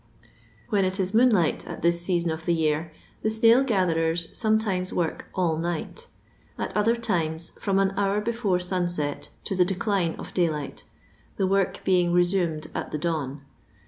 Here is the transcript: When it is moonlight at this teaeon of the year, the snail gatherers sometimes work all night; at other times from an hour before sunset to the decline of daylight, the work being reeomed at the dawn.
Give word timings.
When 0.69 0.83
it 0.83 0.99
is 0.99 1.13
moonlight 1.13 1.67
at 1.67 1.83
this 1.83 2.03
teaeon 2.03 2.31
of 2.33 2.47
the 2.47 2.55
year, 2.55 2.91
the 3.21 3.29
snail 3.29 3.63
gatherers 3.63 4.29
sometimes 4.35 4.91
work 4.91 5.27
all 5.35 5.57
night; 5.57 6.07
at 6.57 6.75
other 6.75 6.95
times 6.95 7.51
from 7.59 7.77
an 7.77 7.93
hour 7.95 8.19
before 8.19 8.59
sunset 8.59 9.29
to 9.43 9.55
the 9.55 9.63
decline 9.63 10.15
of 10.17 10.33
daylight, 10.33 10.85
the 11.37 11.45
work 11.45 11.81
being 11.83 12.11
reeomed 12.13 12.65
at 12.73 12.91
the 12.91 12.97
dawn. 12.97 13.43